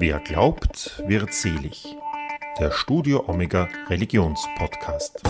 [0.00, 1.96] Wer glaubt, wird selig.
[2.60, 5.22] Der Studio Omega Religionspodcast.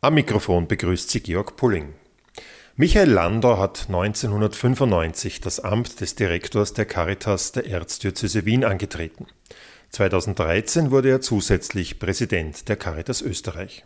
[0.00, 1.94] Am Mikrofon begrüßt Sie Georg Pulling.
[2.76, 9.26] Michael Landau hat 1995 das Amt des Direktors der Caritas der Erzdiözese Wien angetreten.
[9.90, 13.84] 2013 wurde er zusätzlich Präsident der Caritas Österreich.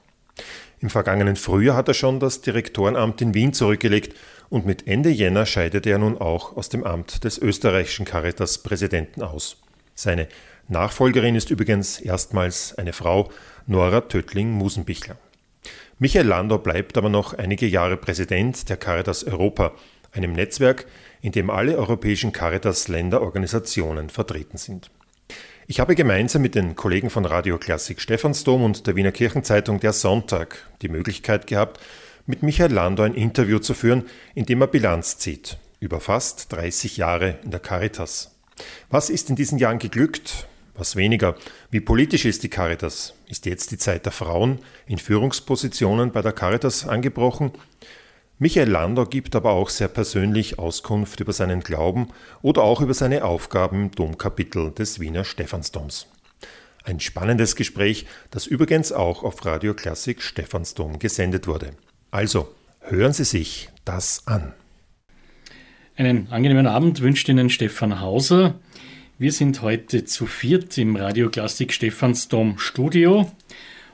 [0.81, 4.15] Im vergangenen Frühjahr hat er schon das Direktorenamt in Wien zurückgelegt
[4.49, 9.57] und mit Ende Jänner scheidete er nun auch aus dem Amt des österreichischen Caritas-Präsidenten aus.
[9.95, 10.29] Seine
[10.69, 13.31] Nachfolgerin ist übrigens erstmals eine Frau,
[13.67, 15.17] Nora Töttling-Musenbichler.
[15.99, 19.73] Michael Landau bleibt aber noch einige Jahre Präsident der Caritas Europa,
[20.13, 20.87] einem Netzwerk,
[21.23, 24.91] in dem alle europäischen Caritas-Länderorganisationen vertreten sind.
[25.69, 29.93] Ich habe gemeinsam mit den Kollegen von Radio Klassik Stephansdom und der Wiener Kirchenzeitung Der
[29.93, 31.81] Sonntag die Möglichkeit gehabt,
[32.25, 34.05] mit Michael Landau ein Interview zu führen,
[34.37, 38.37] in dem er Bilanz zieht über fast 30 Jahre in der Caritas.
[38.91, 40.47] Was ist in diesen Jahren geglückt?
[40.79, 41.37] was weniger.
[41.71, 43.15] Wie politisch ist die Caritas?
[43.29, 47.53] Ist jetzt die Zeit der Frauen in Führungspositionen bei der Caritas angebrochen?
[48.39, 52.09] Michael Landau gibt aber auch sehr persönlich Auskunft über seinen Glauben
[52.43, 56.07] oder auch über seine Aufgaben im Domkapitel des Wiener Stephansdoms.
[56.85, 61.71] Ein spannendes Gespräch, das übrigens auch auf Radio Klassik Stephansdom gesendet wurde.
[62.11, 64.53] Also, hören Sie sich das an.
[65.97, 68.55] Einen angenehmen Abend wünscht Ihnen Stefan Hauser.
[69.19, 73.33] Wir sind heute zu viert im Radioklassik Stephansdom Studio.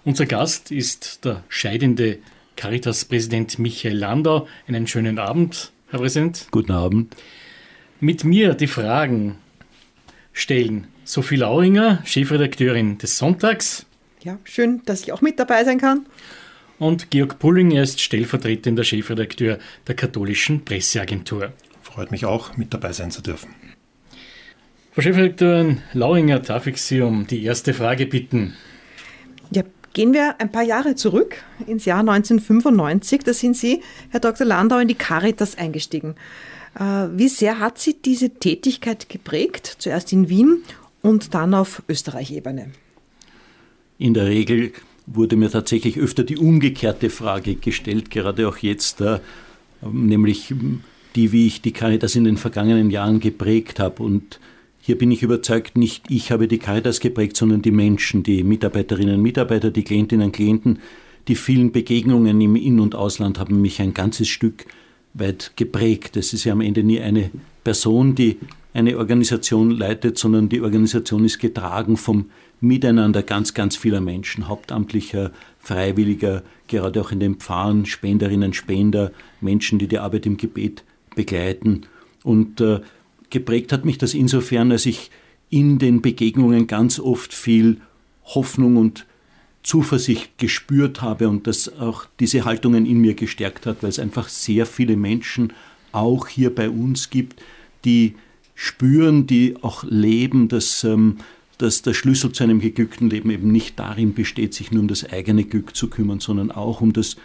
[0.04, 2.18] Unser Gast ist der scheidende
[2.62, 4.46] Caritas-Präsident Michael Landau.
[4.68, 6.46] Einen schönen Abend, Herr Präsident.
[6.52, 7.16] Guten Abend.
[7.98, 9.34] Mit mir die Fragen
[10.32, 13.84] stellen Sophie Lauringer, Chefredakteurin des Sonntags.
[14.22, 16.06] Ja, schön, dass ich auch mit dabei sein kann.
[16.78, 21.52] Und Georg Pulling, er ist stellvertretender Chefredakteur der katholischen Presseagentur.
[21.80, 23.56] Freut mich auch, mit dabei sein zu dürfen.
[24.92, 28.54] Frau Chefredakteurin Lauringer, darf ich Sie um die erste Frage bitten?
[29.50, 31.36] Ja, gehen wir ein paar Jahre zurück
[31.66, 33.22] ins Jahr 1995.
[33.24, 34.46] Da sind Sie, Herr Dr.
[34.46, 36.14] Landau, in die Caritas eingestiegen.
[36.78, 39.76] Äh, wie sehr hat Sie diese Tätigkeit geprägt?
[39.78, 40.62] Zuerst in Wien
[41.02, 42.72] und dann auf Österreich-Ebene?
[43.98, 44.72] In der Regel
[45.06, 49.18] wurde mir tatsächlich öfter die umgekehrte Frage gestellt, gerade auch jetzt, äh,
[49.82, 50.54] nämlich
[51.14, 54.02] die, wie ich die Caritas in den vergangenen Jahren geprägt habe.
[54.02, 54.40] Und
[54.84, 59.14] hier bin ich überzeugt, nicht ich habe die Caritas geprägt, sondern die Menschen, die Mitarbeiterinnen
[59.14, 60.80] und Mitarbeiter, die Klientinnen und Klienten.
[61.28, 64.66] Die vielen Begegnungen im In- und Ausland haben mich ein ganzes Stück
[65.14, 66.16] weit geprägt.
[66.16, 67.30] Es ist ja am Ende nie eine
[67.62, 68.38] Person, die
[68.74, 75.30] eine Organisation leitet, sondern die Organisation ist getragen vom Miteinander ganz, ganz vieler Menschen, hauptamtlicher,
[75.60, 80.82] freiwilliger, gerade auch in den Pfarren, Spenderinnen, Spender, Menschen, die die Arbeit im Gebet
[81.14, 81.82] begleiten.
[82.24, 82.80] Und äh,
[83.32, 85.10] geprägt hat mich das insofern, als ich
[85.50, 87.80] in den Begegnungen ganz oft viel
[88.24, 89.06] Hoffnung und
[89.64, 94.28] Zuversicht gespürt habe und das auch diese Haltungen in mir gestärkt hat, weil es einfach
[94.28, 95.52] sehr viele Menschen
[95.92, 97.42] auch hier bei uns gibt,
[97.84, 98.14] die
[98.54, 101.18] spüren, die auch leben, dass, ähm,
[101.58, 105.10] dass der Schlüssel zu einem geglückten Leben eben nicht darin besteht, sich nur um das
[105.10, 107.16] eigene Glück zu kümmern, sondern auch um das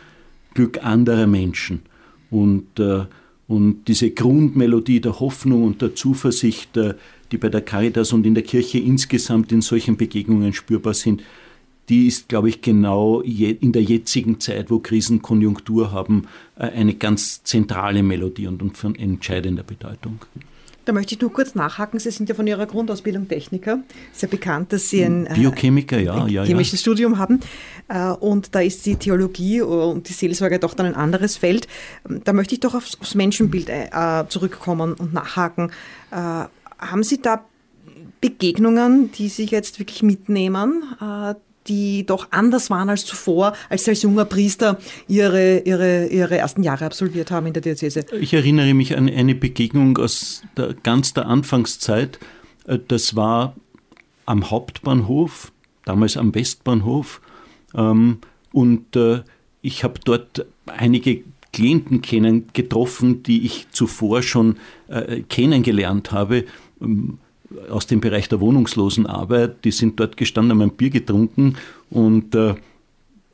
[0.54, 1.82] Glück anderer Menschen.
[2.30, 3.06] Und äh,
[3.48, 6.96] und diese Grundmelodie der Hoffnung und der Zuversicht, äh,
[7.32, 11.24] die bei der Caritas und in der Kirche insgesamt in solchen Begegnungen spürbar sind,
[11.90, 17.44] die ist, glaube ich, genau in der jetzigen Zeit, wo Krisenkonjunktur haben, äh, eine ganz
[17.44, 20.20] zentrale Melodie und von entscheidender Bedeutung.
[20.88, 22.00] Da möchte ich nur kurz nachhaken.
[22.00, 23.80] Sie sind ja von Ihrer Grundausbildung Techniker.
[24.14, 26.84] Sehr bekannt, dass Sie ein äh, Biochemiker, ja, ein ja, chemisches ja.
[26.84, 27.42] Studium haben.
[27.90, 31.68] Äh, und da ist die Theologie und die Seelsorge doch dann ein anderes Feld.
[32.24, 33.90] Da möchte ich doch aufs, aufs Menschenbild äh,
[34.30, 35.72] zurückkommen und nachhaken.
[36.10, 37.44] Haben Sie da
[38.22, 40.84] Begegnungen, die Sie jetzt wirklich mitnehmen,
[41.68, 46.64] die doch anders waren als zuvor, als Sie als junger Priester Ihre, Ihre, Ihre ersten
[46.64, 48.06] Jahre absolviert haben in der Diözese?
[48.20, 52.20] Ich erinnere mich an eine Begegnung aus der, ganz der Anfangszeit.
[52.66, 53.56] Äh, das war
[54.26, 55.52] am Hauptbahnhof,
[55.86, 57.22] damals am Westbahnhof.
[57.76, 58.20] Ähm,
[58.52, 59.22] und äh,
[59.62, 61.24] ich habe dort einige
[61.54, 66.46] Klienten kennen, getroffen, die ich zuvor schon äh, kennengelernt habe
[66.82, 67.20] ähm,
[67.70, 71.56] aus dem Bereich der Wohnungslosenarbeit, die sind dort gestanden, haben ein Bier getrunken
[71.90, 72.56] und äh,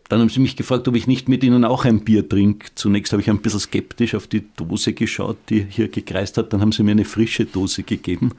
[0.09, 2.67] dann haben sie mich gefragt, ob ich nicht mit ihnen auch ein Bier trinke.
[2.75, 6.53] Zunächst habe ich ein bisschen skeptisch auf die Dose geschaut, die hier gekreist hat.
[6.53, 8.33] Dann haben sie mir eine frische Dose gegeben.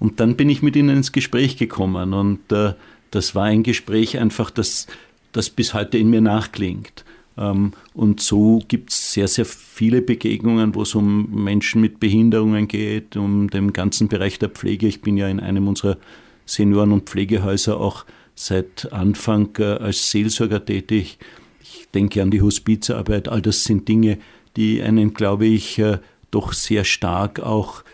[0.00, 2.14] Und dann bin ich mit ihnen ins Gespräch gekommen.
[2.14, 2.72] Und äh,
[3.10, 4.86] das war ein Gespräch einfach, das,
[5.30, 7.04] das bis heute in mir nachklingt.
[7.38, 12.68] Ähm, und so gibt es sehr, sehr viele Begegnungen, wo es um Menschen mit Behinderungen
[12.68, 14.88] geht, um den ganzen Bereich der Pflege.
[14.88, 15.98] Ich bin ja in einem unserer
[16.46, 18.04] Senioren- und Pflegehäuser auch
[18.34, 21.18] seit Anfang äh, als Seelsorger tätig.
[21.62, 23.28] Ich denke an die Hospizarbeit.
[23.28, 24.18] All das sind Dinge,
[24.56, 25.98] die einen, glaube ich, äh,
[26.30, 27.84] doch sehr stark auch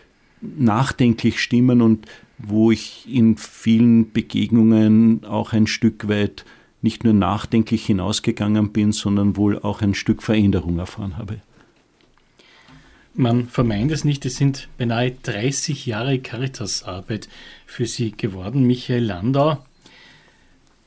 [0.41, 2.05] nachdenklich stimmen und
[2.37, 6.45] wo ich in vielen Begegnungen auch ein Stück weit
[6.85, 11.41] nicht nur nachdenklich hinausgegangen bin, sondern wohl auch ein Stück Veränderung erfahren habe.
[13.15, 17.27] Man vermeint es nicht, es sind beinahe 30 Jahre Caritas-Arbeit
[17.65, 19.65] für Sie geworden, Michael Landau.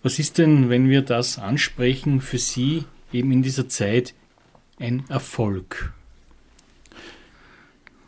[0.05, 4.15] Was ist denn, wenn wir das ansprechen, für Sie eben in dieser Zeit
[4.79, 5.93] ein Erfolg?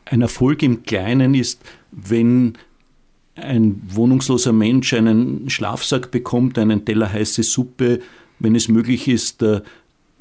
[0.04, 1.60] Ein Erfolg im Kleinen ist,
[1.90, 2.56] wenn
[3.34, 8.00] ein wohnungsloser Mensch einen Schlafsack bekommt, einen Teller heiße Suppe,
[8.38, 9.62] wenn es möglich ist, äh,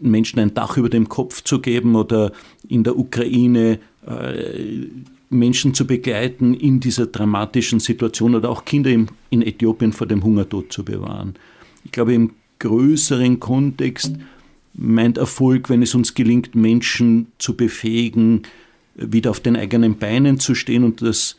[0.02, 2.32] Menschen ein Dach über dem Kopf zu geben oder
[2.68, 4.86] in der Ukraine äh,
[5.30, 10.72] Menschen zu begleiten in dieser dramatischen Situation oder auch Kinder in Äthiopien vor dem Hungertod
[10.74, 11.36] zu bewahren.
[11.86, 14.16] Ich glaube, im größeren Kontext
[14.74, 18.44] meint Erfolg, wenn es uns gelingt, Menschen zu befähigen,
[18.96, 21.38] wieder auf den eigenen Beinen zu stehen und das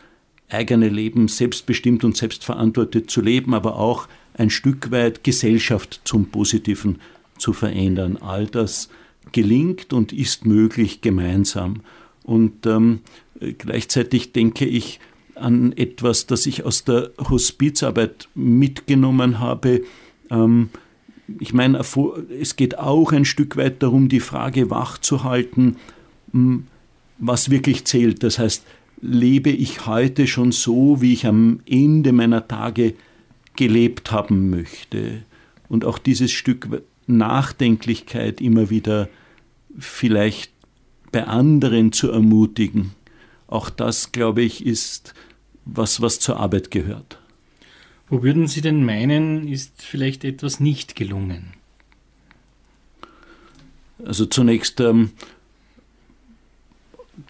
[0.50, 7.00] eigene Leben selbstbestimmt und selbstverantwortet zu leben, aber auch ein Stück weit Gesellschaft zum Positiven
[7.38, 8.16] zu verändern.
[8.18, 8.88] All das
[9.32, 11.80] gelingt und ist möglich gemeinsam.
[12.24, 13.00] Und ähm,
[13.58, 15.00] gleichzeitig denke ich
[15.34, 19.82] an etwas, das ich aus der Hospizarbeit mitgenommen habe.
[20.30, 20.70] Ähm,
[21.38, 21.80] ich meine,
[22.40, 25.76] es geht auch ein Stück weit darum, die Frage wachzuhalten,
[26.32, 26.66] hm,
[27.18, 28.22] was wirklich zählt.
[28.22, 28.64] Das heißt,
[29.00, 32.94] lebe ich heute schon so, wie ich am Ende meiner Tage
[33.56, 35.22] gelebt haben möchte.
[35.68, 39.08] Und auch dieses Stück Nachdenklichkeit immer wieder
[39.78, 40.52] vielleicht
[41.12, 42.92] bei anderen zu ermutigen.
[43.46, 45.14] Auch das, glaube ich, ist
[45.64, 47.18] was, was zur Arbeit gehört.
[48.08, 51.52] Wo würden Sie denn meinen, ist vielleicht etwas nicht gelungen?
[54.04, 55.10] Also zunächst ähm,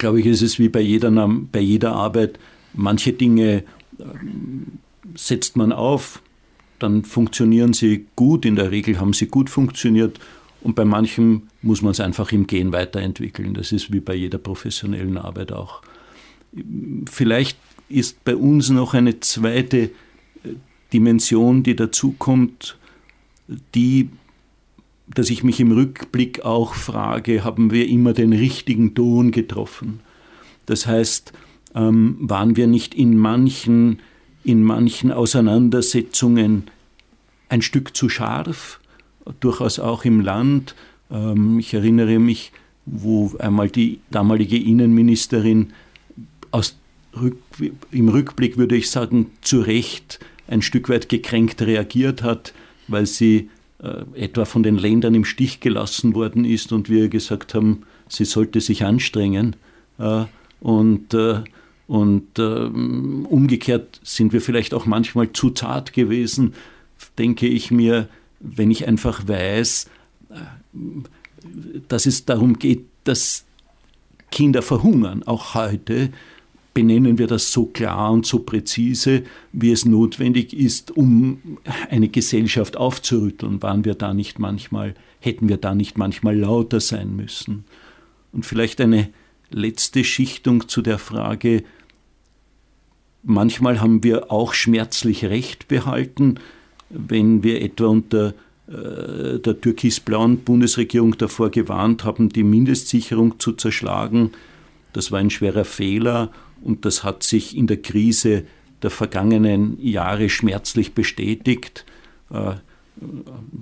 [0.01, 1.11] glaube ich, ist es wie bei jeder,
[1.53, 2.41] bei jeder Arbeit,
[2.75, 3.63] manche Dinge
[4.01, 4.79] ähm,
[5.15, 6.23] setzt man auf,
[6.81, 10.19] dann funktionieren sie gut, in der Regel haben sie gut funktioniert
[10.63, 13.55] und bei manchen muss man es einfach im Gehen weiterentwickeln.
[13.55, 15.83] Das ist wie bei jeder professionellen Arbeit auch.
[17.09, 17.59] Vielleicht
[17.89, 19.91] ist bei uns noch eine zweite äh,
[20.93, 22.79] Dimension, die dazukommt,
[23.75, 24.09] die
[25.15, 30.01] dass ich mich im Rückblick auch frage, haben wir immer den richtigen Ton getroffen?
[30.67, 31.33] Das heißt,
[31.75, 34.01] ähm, waren wir nicht in manchen,
[34.45, 36.65] in manchen Auseinandersetzungen
[37.49, 38.81] ein Stück zu scharf,
[39.41, 40.75] durchaus auch im Land.
[41.11, 42.53] Ähm, ich erinnere mich,
[42.87, 45.73] wo einmal die damalige Innenministerin
[46.51, 46.77] aus
[47.21, 47.39] Rück,
[47.91, 52.55] im Rückblick würde ich sagen, zu Recht ein Stück weit gekränkt reagiert hat,
[52.87, 53.51] weil sie
[54.15, 58.61] etwa von den Ländern im Stich gelassen worden ist und wir gesagt haben, sie sollte
[58.61, 59.57] sich anstrengen.
[59.99, 60.25] Äh,
[60.61, 61.43] und, äh,
[61.87, 66.55] und umgekehrt sind wir vielleicht auch manchmal zu zart gewesen,
[67.19, 69.91] denke ich mir, wenn ich einfach weiß,
[71.89, 73.45] dass es darum geht, dass
[74.31, 76.11] Kinder verhungern, auch heute,
[76.75, 81.59] benennen wir das so klar und so präzise, wie es notwendig ist, um
[81.91, 83.63] eine Gesellschaft aufzurütteln.
[83.63, 87.65] Waren wir da nicht manchmal, hätten wir da nicht manchmal lauter sein müssen?
[88.33, 89.11] Und vielleicht eine
[89.51, 91.65] letzte Schichtung zu der Frage,
[93.23, 96.39] manchmal haben wir auch schmerzlich Recht behalten,
[96.89, 98.35] wenn wir etwa unter
[98.69, 104.31] äh, der türkis-blauen Bundesregierung davor gewarnt haben, die Mindestsicherung zu zerschlagen.
[104.93, 106.31] Das war ein schwerer Fehler
[106.63, 108.45] und das hat sich in der Krise
[108.83, 111.85] der vergangenen Jahre schmerzlich bestätigt.
[112.31, 112.55] Äh,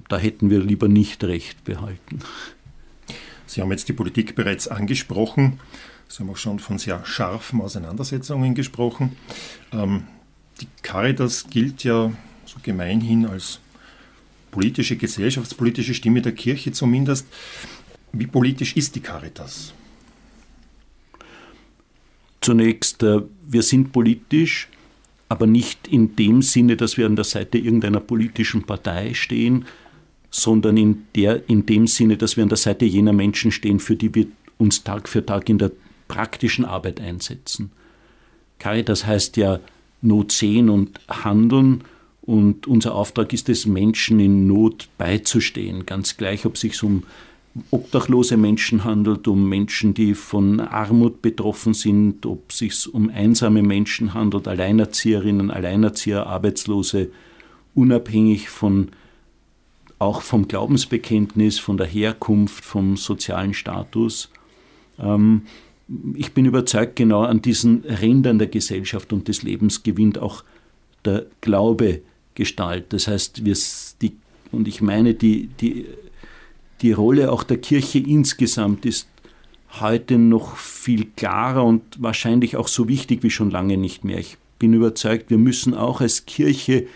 [0.08, 2.20] da hätten wir lieber nicht recht behalten.
[3.46, 5.60] Sie haben jetzt die Politik bereits angesprochen.
[6.08, 9.16] Sie haben auch schon von sehr scharfen Auseinandersetzungen gesprochen.
[9.72, 10.04] Ähm,
[10.60, 12.12] die Caritas gilt ja
[12.46, 13.60] so gemeinhin als
[14.50, 17.26] politische, gesellschaftspolitische Stimme der Kirche zumindest.
[18.12, 19.74] Wie politisch ist die Caritas?
[22.40, 24.68] Zunächst, äh, wir sind politisch,
[25.28, 29.66] aber nicht in dem Sinne, dass wir an der Seite irgendeiner politischen Partei stehen,
[30.30, 33.96] sondern in, der, in dem Sinne, dass wir an der Seite jener Menschen stehen, für
[33.96, 34.26] die wir
[34.58, 35.70] uns Tag für Tag in der
[36.08, 37.70] praktischen Arbeit einsetzen.
[38.58, 39.60] Caritas heißt ja
[40.00, 41.84] Not sehen und handeln
[42.22, 47.04] und unser Auftrag ist es, Menschen in Not beizustehen, ganz gleich, ob es sich um
[47.70, 53.62] obdachlose Menschen handelt, um Menschen, die von Armut betroffen sind, ob es sich um einsame
[53.62, 57.10] Menschen handelt, Alleinerzieherinnen, Alleinerzieher, Arbeitslose,
[57.74, 58.90] unabhängig von
[59.98, 64.30] auch vom Glaubensbekenntnis, von der Herkunft, vom sozialen Status.
[64.98, 65.42] Ähm,
[66.14, 70.44] ich bin überzeugt, genau an diesen Rändern der Gesellschaft und des Lebens gewinnt auch
[71.04, 72.02] der Glaube
[72.34, 72.92] Gestalt.
[72.92, 73.56] Das heißt, wir,
[74.00, 74.16] die,
[74.52, 75.86] und ich meine, die, die,
[76.82, 79.08] die Rolle auch der Kirche insgesamt ist
[79.80, 84.18] heute noch viel klarer und wahrscheinlich auch so wichtig wie schon lange nicht mehr.
[84.18, 86.86] Ich bin überzeugt, wir müssen auch als Kirche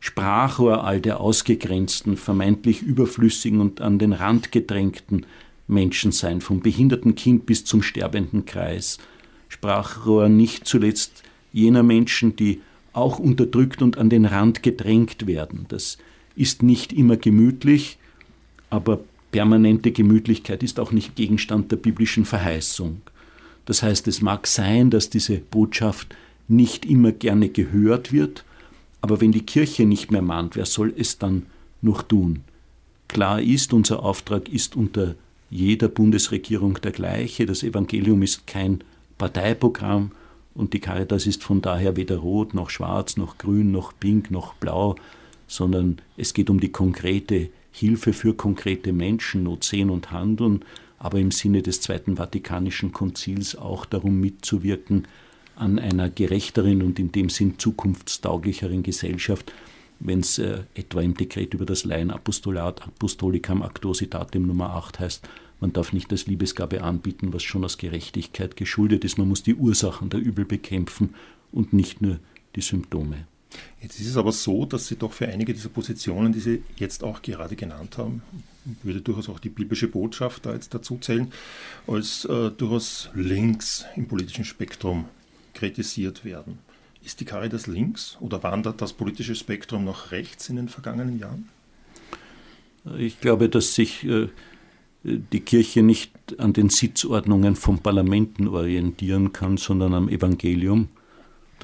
[0.00, 5.24] Sprachrohr all der ausgegrenzten, vermeintlich überflüssigen und an den Rand gedrängten
[5.66, 8.98] Menschen sein, vom behinderten Kind bis zum sterbenden Kreis.
[9.48, 11.22] Sprachrohr nicht zuletzt
[11.52, 12.60] jener Menschen, die
[12.92, 15.66] auch unterdrückt und an den Rand gedrängt werden.
[15.68, 15.98] Das
[16.36, 17.98] ist nicht immer gemütlich,
[18.68, 19.00] aber
[19.34, 23.02] permanente Gemütlichkeit ist auch nicht Gegenstand der biblischen Verheißung.
[23.64, 26.14] Das heißt, es mag sein, dass diese Botschaft
[26.46, 28.44] nicht immer gerne gehört wird,
[29.00, 31.46] aber wenn die Kirche nicht mehr mahnt, wer soll es dann
[31.82, 32.44] noch tun?
[33.08, 35.16] Klar ist, unser Auftrag ist unter
[35.50, 37.44] jeder Bundesregierung der gleiche.
[37.44, 38.84] Das Evangelium ist kein
[39.18, 40.12] Parteiprogramm
[40.54, 44.54] und die Caritas ist von daher weder rot noch schwarz noch grün noch pink noch
[44.54, 44.94] blau,
[45.48, 50.64] sondern es geht um die konkrete Hilfe für konkrete Menschen, Not sehen und handeln,
[50.96, 55.08] aber im Sinne des Zweiten Vatikanischen Konzils auch darum mitzuwirken
[55.56, 59.52] an einer gerechteren und in dem Sinn zukunftstauglicheren Gesellschaft,
[59.98, 65.28] wenn es äh, etwa im Dekret über das Laienapostolat Apostolicam Actuositatem Nummer 8 heißt,
[65.58, 69.18] man darf nicht als Liebesgabe anbieten, was schon aus Gerechtigkeit geschuldet ist.
[69.18, 71.14] Man muss die Ursachen der Übel bekämpfen
[71.50, 72.20] und nicht nur
[72.54, 73.26] die Symptome.
[73.80, 77.04] Jetzt ist es aber so, dass Sie doch für einige dieser Positionen, die Sie jetzt
[77.04, 78.22] auch gerade genannt haben,
[78.82, 81.32] würde durchaus auch die biblische Botschaft da jetzt dazu zählen,
[81.86, 85.06] als äh, durchaus links im politischen Spektrum
[85.52, 86.58] kritisiert werden.
[87.04, 91.48] Ist die Caritas links oder wandert das politische Spektrum noch rechts in den vergangenen Jahren?
[92.98, 94.28] Ich glaube, dass sich äh,
[95.04, 100.88] die Kirche nicht an den Sitzordnungen von Parlamenten orientieren kann, sondern am Evangelium.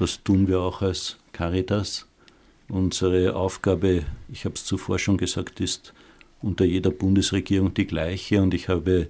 [0.01, 2.07] Das tun wir auch als Caritas.
[2.67, 5.93] Unsere Aufgabe, ich habe es zuvor schon gesagt, ist
[6.41, 9.09] unter jeder Bundesregierung die gleiche und ich habe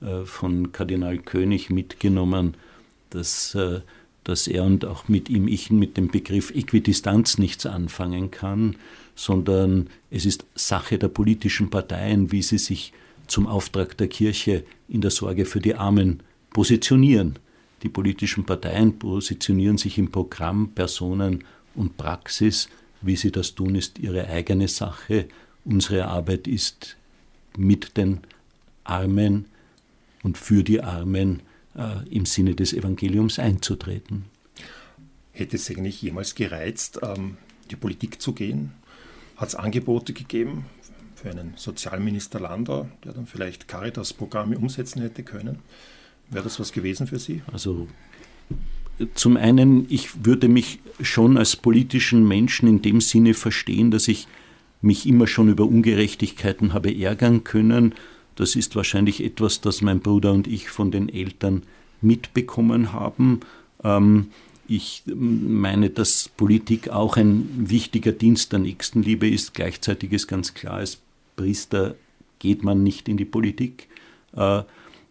[0.00, 2.56] äh, von Kardinal König mitgenommen,
[3.10, 3.82] dass, äh,
[4.24, 8.74] dass er und auch mit ihm ich mit dem Begriff Äquidistanz nichts anfangen kann,
[9.14, 12.92] sondern es ist Sache der politischen Parteien, wie sie sich
[13.28, 16.20] zum Auftrag der Kirche in der Sorge für die Armen
[16.50, 17.38] positionieren.
[17.82, 22.68] Die politischen Parteien positionieren sich im Programm, Personen und Praxis.
[23.00, 25.26] Wie sie das tun, ist ihre eigene Sache.
[25.64, 26.96] Unsere Arbeit ist
[27.56, 28.20] mit den
[28.84, 29.46] Armen
[30.22, 31.42] und für die Armen
[31.76, 34.26] äh, im Sinne des Evangeliums einzutreten.
[35.32, 37.36] Hätte es eigentlich jemals gereizt, ähm,
[37.70, 38.72] die Politik zu gehen?
[39.36, 40.66] Hat es Angebote gegeben
[41.16, 45.58] für einen Sozialminister Landau, der dann vielleicht Caritas-Programme umsetzen hätte können.
[46.32, 47.42] Wäre das was gewesen für Sie?
[47.52, 47.86] Also
[49.14, 54.26] zum einen, ich würde mich schon als politischen Menschen in dem Sinne verstehen, dass ich
[54.80, 57.94] mich immer schon über Ungerechtigkeiten habe ärgern können.
[58.34, 61.62] Das ist wahrscheinlich etwas, das mein Bruder und ich von den Eltern
[62.00, 63.40] mitbekommen haben.
[63.84, 64.28] Ähm,
[64.66, 69.52] ich meine, dass Politik auch ein wichtiger Dienst der Nächstenliebe ist.
[69.52, 70.98] Gleichzeitig ist ganz klar, es
[71.36, 71.94] Priester
[72.38, 73.88] geht man nicht in die Politik.
[74.34, 74.62] Äh,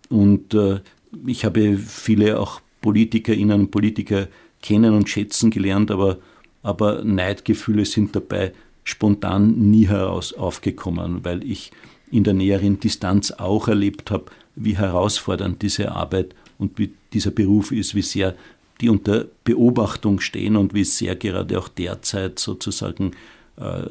[0.10, 0.82] und äh,
[1.26, 4.28] ich habe viele auch Politikerinnen und Politiker
[4.62, 6.18] kennen und schätzen gelernt, aber,
[6.64, 8.54] aber Neidgefühle sind dabei
[8.84, 11.72] spontan nie heraus aufgekommen, weil ich
[12.12, 14.26] in der näheren Distanz auch erlebt habe,
[14.56, 18.36] wie herausfordernd diese Arbeit und wie dieser Beruf ist, wie sehr
[18.82, 23.12] die unter Beobachtung stehen und wie sehr gerade auch derzeit sozusagen
[23.58, 23.84] äh,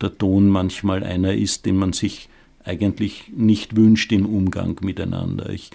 [0.00, 2.28] der Ton manchmal einer ist, den man sich
[2.64, 5.50] eigentlich nicht wünscht im Umgang miteinander.
[5.50, 5.70] Ich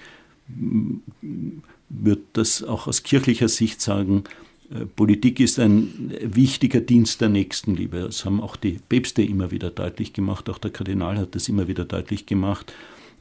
[1.89, 4.24] würde das auch aus kirchlicher Sicht sagen,
[4.72, 8.00] äh, Politik ist ein wichtiger Dienst der Nächstenliebe.
[8.01, 11.68] Das haben auch die Päpste immer wieder deutlich gemacht, auch der Kardinal hat das immer
[11.68, 12.74] wieder deutlich gemacht.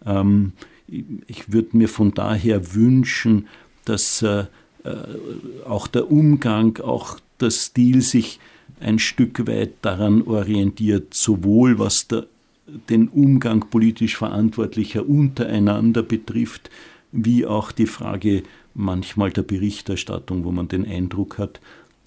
[0.04, 0.52] Ähm,
[0.88, 3.49] ich würde mir von daher wünschen,
[3.85, 4.45] dass äh,
[5.64, 8.38] auch der Umgang, auch der Stil sich
[8.80, 12.26] ein Stück weit daran orientiert, sowohl was der,
[12.88, 16.71] den Umgang politisch Verantwortlicher untereinander betrifft,
[17.12, 18.42] wie auch die Frage
[18.75, 21.60] manchmal der Berichterstattung, wo man den Eindruck hat,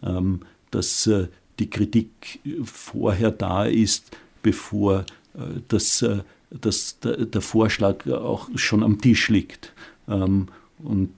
[0.04, 0.42] ähm,
[0.72, 1.28] dass äh,
[1.58, 9.30] die Kritik vorher da ist, bevor äh, das äh, der, Vorschlag auch schon am Tisch
[9.30, 9.74] liegt.
[10.08, 10.48] Ähm,
[10.82, 11.12] und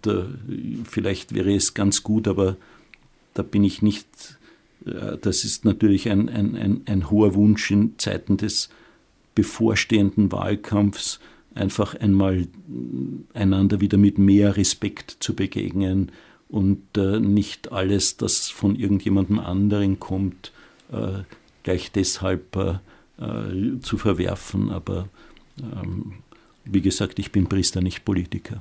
[0.85, 2.57] vielleicht wäre es ganz gut, aber
[3.35, 4.07] da bin ich nicht,
[4.83, 8.69] das ist natürlich ein, ein, ein, ein hoher Wunsch in Zeiten des
[9.35, 11.19] bevorstehenden Wahlkampfs,
[11.55, 12.47] einfach einmal
[13.33, 16.11] einander wieder mit mehr Respekt zu begegnen
[16.49, 20.51] und äh, nicht alles, das von irgendjemandem anderen kommt,
[20.91, 21.23] äh,
[21.63, 22.75] gleich deshalb äh,
[23.23, 24.69] äh zu verwerfen.
[24.69, 25.07] Aber
[25.59, 26.13] ähm,
[26.65, 28.59] wie gesagt, ich bin Priester, nicht Politiker.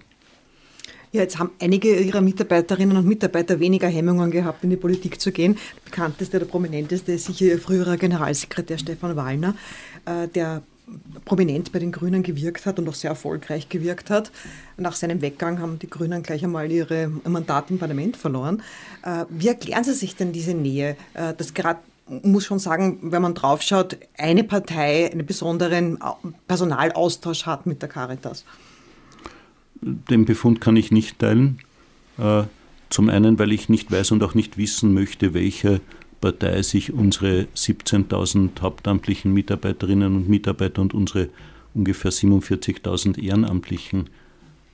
[1.12, 5.32] Ja, jetzt haben einige Ihrer Mitarbeiterinnen und Mitarbeiter weniger Hemmungen gehabt, in die Politik zu
[5.32, 5.54] gehen.
[5.54, 9.56] Der bekannteste oder prominenteste ist sicher Ihr früherer Generalsekretär Stefan Wallner,
[10.04, 10.62] äh, der
[11.24, 14.30] prominent bei den Grünen gewirkt hat und auch sehr erfolgreich gewirkt hat.
[14.76, 18.62] Nach seinem Weggang haben die Grünen gleich einmal ihre Mandate im Parlament verloren.
[19.02, 21.80] Äh, wie erklären Sie sich denn diese Nähe, äh, dass gerade
[22.22, 25.98] muss schon sagen, wenn man draufschaut, eine Partei einen besonderen
[26.48, 28.44] Personalaustausch hat mit der Caritas?
[29.80, 31.60] Den Befund kann ich nicht teilen.
[32.18, 32.42] Äh,
[32.90, 35.80] zum einen, weil ich nicht weiß und auch nicht wissen möchte, welche
[36.20, 41.28] Partei sich unsere 17.000 hauptamtlichen Mitarbeiterinnen und Mitarbeiter und unsere
[41.74, 44.10] ungefähr 47.000 Ehrenamtlichen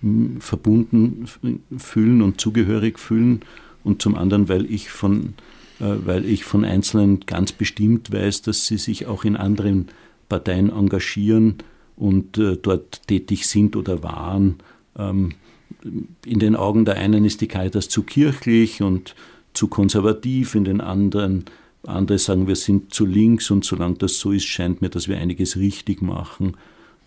[0.00, 1.26] hm, verbunden
[1.76, 3.40] fühlen und zugehörig fühlen
[3.84, 5.34] und zum anderen, weil ich von,
[5.80, 9.88] äh, weil ich von Einzelnen ganz bestimmt weiß, dass sie sich auch in anderen
[10.28, 11.58] Parteien engagieren
[11.96, 14.56] und äh, dort tätig sind oder waren.
[14.98, 15.34] Ähm,
[16.24, 19.14] in den Augen der einen ist die Caritas zu kirchlich und
[19.56, 21.44] zu konservativ, in den anderen
[21.88, 25.18] andere sagen, wir sind zu links und solange das so ist, scheint mir, dass wir
[25.18, 26.56] einiges richtig machen.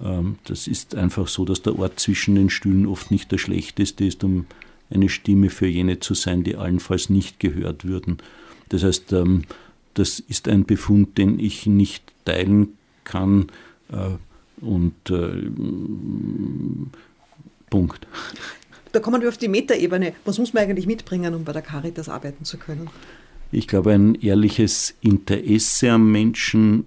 [0.02, 4.06] Ähm, das ist einfach so, dass der Ort zwischen den Stühlen oft nicht der schlechteste
[4.06, 4.46] ist, um
[4.90, 8.18] eine Stimme für jene zu sein, die allenfalls nicht gehört würden.
[8.70, 9.44] Das heißt, ähm,
[9.94, 13.48] das ist ein Befund, den ich nicht teilen kann
[13.92, 14.16] äh,
[14.64, 15.50] und äh,
[17.70, 18.08] Punkt.
[18.92, 20.14] Da kommen wir auf die Metaebene.
[20.26, 22.90] Was muss man eigentlich mitbringen, um bei der Caritas arbeiten zu können?
[23.52, 26.86] Ich glaube, ein ehrliches Interesse am Menschen,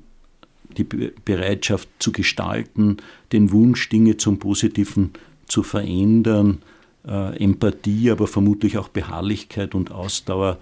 [0.76, 2.98] die Bereitschaft zu gestalten,
[3.32, 5.10] den Wunsch, Dinge zum Positiven
[5.46, 6.62] zu verändern,
[7.06, 10.58] äh, Empathie, aber vermutlich auch Beharrlichkeit und Ausdauer.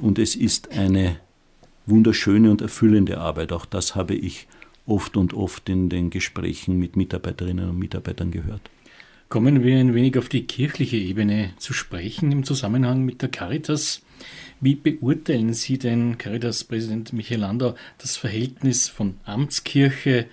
[0.00, 1.16] Und es ist eine
[1.86, 3.52] wunderschöne und erfüllende Arbeit.
[3.52, 4.46] Auch das habe ich
[4.86, 8.62] oft und oft in den Gesprächen mit Mitarbeiterinnen und Mitarbeitern gehört.
[9.28, 14.00] Kommen wir ein wenig auf die kirchliche Ebene zu sprechen im Zusammenhang mit der Caritas.
[14.62, 20.24] Wie beurteilen Sie denn, Caritas-Präsident Michael Landau, das Verhältnis von Amtskirche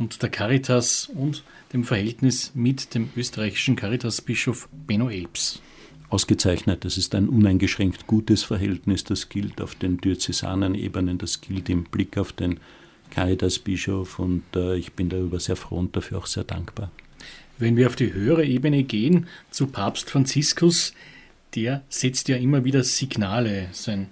[0.00, 5.62] und der Caritas und dem Verhältnis mit dem österreichischen Caritas-Bischof Benno Elbs?
[6.08, 6.84] Ausgezeichnet.
[6.84, 9.04] Das ist ein uneingeschränkt gutes Verhältnis.
[9.04, 12.58] Das gilt auf den diözesanen Ebenen, das gilt im Blick auf den
[13.10, 16.90] Caritas-Bischof und äh, ich bin darüber sehr froh und dafür auch sehr dankbar.
[17.58, 20.92] Wenn wir auf die höhere Ebene gehen, zu Papst Franziskus,
[21.54, 23.68] der setzt ja immer wieder Signale.
[23.72, 24.08] Sein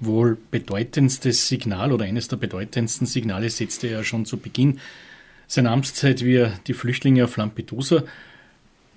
[0.00, 4.80] wohl bedeutendstes Signal oder eines der bedeutendsten Signale setzte er ja schon zu Beginn
[5.46, 8.04] seiner Amtszeit, wie er die Flüchtlinge auf Lampedusa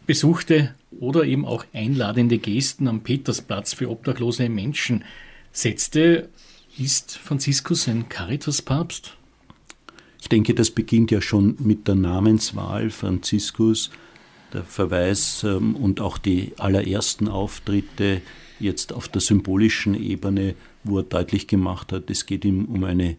[0.05, 5.03] besuchte oder eben auch einladende Gesten am Petersplatz für obdachlose Menschen
[5.51, 6.29] setzte.
[6.77, 9.15] Ist Franziskus ein Caritas-Papst?
[10.21, 13.89] Ich denke, das beginnt ja schon mit der Namenswahl Franziskus,
[14.53, 18.21] der Verweis ähm, und auch die allerersten Auftritte
[18.59, 23.17] jetzt auf der symbolischen Ebene, wo er deutlich gemacht hat, es geht ihm um eine,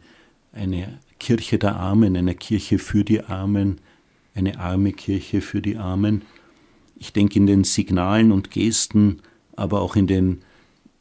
[0.53, 3.81] eine Kirche der Armen, eine Kirche für die Armen,
[4.35, 6.23] eine arme Kirche für die Armen.
[6.97, 9.21] Ich denke in den Signalen und Gesten,
[9.57, 10.43] aber auch in den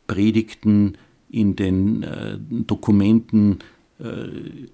[0.07, 0.97] Predigten,
[1.29, 3.59] in den äh, Dokumenten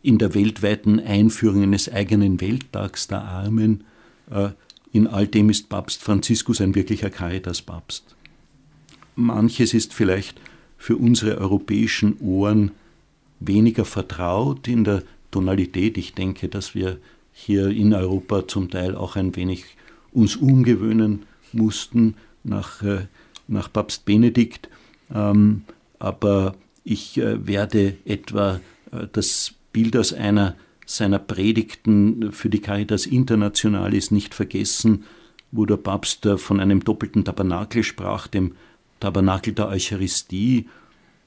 [0.03, 3.83] in der weltweiten Einführung eines eigenen Welttags der Armen.
[4.31, 4.49] Äh,
[4.93, 8.15] in all dem ist Papst Franziskus ein wirklicher Caritas-Papst.
[9.15, 10.39] Manches ist vielleicht
[10.77, 12.71] für unsere europäischen Ohren
[13.39, 15.97] weniger vertraut in der Tonalität.
[15.97, 16.97] Ich denke, dass wir
[17.33, 19.65] hier in Europa zum Teil auch ein wenig
[20.13, 23.07] uns umgewöhnen mussten nach, äh,
[23.47, 24.69] nach Papst Benedikt.
[25.13, 25.63] Ähm,
[25.99, 28.59] aber ich werde etwa äh,
[29.11, 30.55] das Bild aus einer
[30.87, 35.03] seiner Predigten für die Caritas Internationalis nicht vergessen,
[35.51, 38.53] wo der Papst äh, von einem doppelten Tabernakel sprach, dem
[38.99, 40.67] Tabernakel der Eucharistie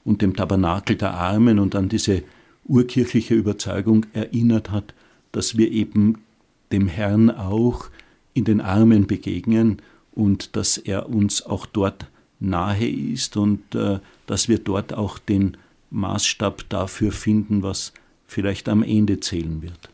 [0.03, 2.23] und dem Tabernakel der Armen und an diese
[2.65, 4.93] urkirchliche Überzeugung erinnert hat,
[5.31, 6.23] dass wir eben
[6.71, 7.85] dem Herrn auch
[8.33, 9.81] in den Armen begegnen
[10.13, 12.07] und dass er uns auch dort
[12.39, 15.57] nahe ist und äh, dass wir dort auch den
[15.91, 17.93] Maßstab dafür finden, was
[18.27, 19.89] vielleicht am Ende zählen wird.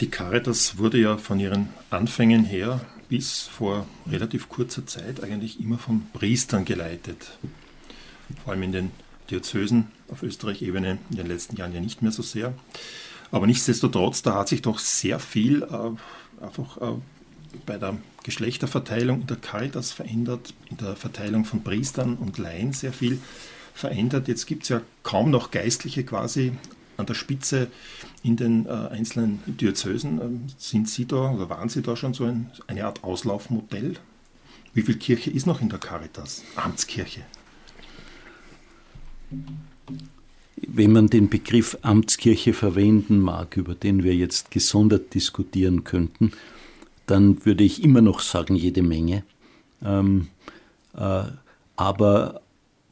[0.00, 5.78] Die Caritas wurde ja von ihren Anfängen her bis vor relativ kurzer Zeit eigentlich immer
[5.78, 7.38] von Priestern geleitet.
[8.42, 8.90] Vor allem in den
[9.30, 12.54] Diözesen auf Österreich-Ebene in den letzten Jahren ja nicht mehr so sehr.
[13.30, 16.96] Aber nichtsdestotrotz, da hat sich doch sehr viel äh, einfach äh,
[17.66, 22.92] bei der Geschlechterverteilung in der Caritas verändert, in der Verteilung von Priestern und Laien sehr
[22.92, 23.20] viel
[23.74, 24.26] verändert.
[24.26, 26.52] Jetzt gibt es ja kaum noch Geistliche quasi
[26.96, 27.68] an der Spitze
[28.22, 30.20] in den äh, einzelnen Diözesen.
[30.20, 33.94] Ähm, sind Sie da oder waren Sie da schon so ein, eine Art Auslaufmodell?
[34.72, 36.42] Wie viel Kirche ist noch in der Caritas?
[36.56, 37.20] Amtskirche?
[40.56, 46.32] Wenn man den Begriff Amtskirche verwenden mag, über den wir jetzt gesondert diskutieren könnten,
[47.06, 49.24] dann würde ich immer noch sagen, jede Menge.
[49.84, 50.28] Ähm,
[50.96, 51.24] äh,
[51.76, 52.40] aber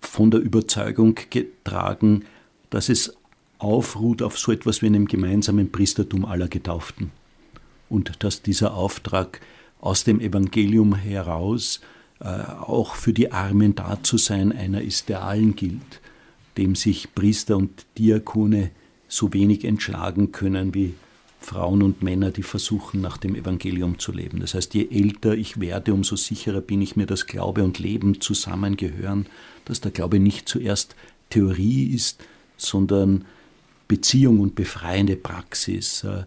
[0.01, 2.25] von der Überzeugung getragen,
[2.71, 3.15] dass es
[3.59, 7.11] aufruht auf so etwas wie einem gemeinsamen Priestertum aller Getauften.
[7.89, 9.41] Und dass dieser Auftrag
[9.81, 11.81] aus dem Evangelium heraus
[12.21, 16.01] äh, auch für die Armen da zu sein einer ist, der allen gilt,
[16.57, 18.71] dem sich Priester und Diakone
[19.09, 20.95] so wenig entschlagen können wie
[21.43, 24.41] Frauen und Männer, die versuchen, nach dem Evangelium zu leben.
[24.41, 28.21] Das heißt, je älter ich werde, umso sicherer bin ich mir, dass Glaube und Leben
[28.21, 29.27] zusammengehören,
[29.65, 30.97] dass der Glaube nicht zuerst
[31.31, 32.23] Theorie ist,
[32.57, 33.25] sondern
[33.89, 36.05] Beziehung und befreiende Praxis.
[36.05, 36.25] Äh,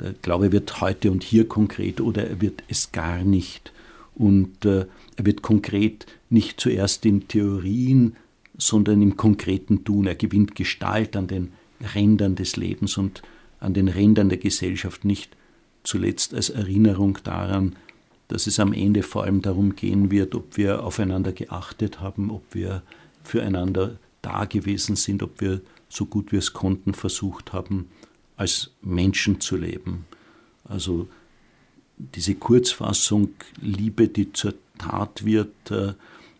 [0.00, 3.72] der Glaube wird heute und hier konkret oder er wird es gar nicht.
[4.14, 8.16] Und äh, er wird konkret nicht zuerst in Theorien,
[8.56, 10.06] sondern im konkreten Tun.
[10.06, 11.52] Er gewinnt Gestalt an den
[11.94, 13.22] Rändern des Lebens und
[13.62, 15.36] an den Rändern der Gesellschaft, nicht
[15.84, 17.76] zuletzt als Erinnerung daran,
[18.28, 22.42] dass es am Ende vor allem darum gehen wird, ob wir aufeinander geachtet haben, ob
[22.54, 22.82] wir
[23.22, 27.88] füreinander da gewesen sind, ob wir so gut wir es konnten versucht haben,
[28.36, 30.06] als Menschen zu leben.
[30.64, 31.08] Also
[31.98, 35.92] diese Kurzfassung Liebe, die zur Tat wird, äh,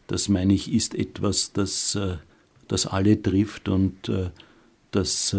[0.06, 2.16] das meine ich, ist etwas, das, äh,
[2.68, 4.30] das alle trifft und äh,
[4.90, 5.36] das,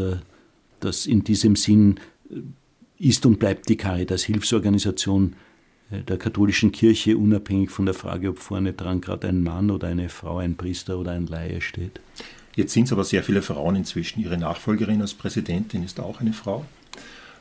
[0.83, 1.99] das in diesem Sinn
[2.97, 5.35] ist und bleibt die Caritas Hilfsorganisation
[5.89, 10.09] der katholischen Kirche, unabhängig von der Frage, ob vorne dran gerade ein Mann oder eine
[10.09, 11.99] Frau, ein Priester oder ein Laie steht.
[12.55, 14.21] Jetzt sind es aber sehr viele Frauen inzwischen.
[14.21, 16.65] Ihre Nachfolgerin als Präsidentin ist auch eine Frau.